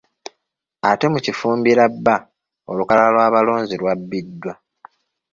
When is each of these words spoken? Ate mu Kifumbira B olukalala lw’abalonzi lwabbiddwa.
Ate 0.89 1.05
mu 1.13 1.19
Kifumbira 1.25 1.83
B 2.03 2.05
olukalala 2.71 3.09
lw’abalonzi 3.15 3.75
lwabbiddwa. 3.81 4.53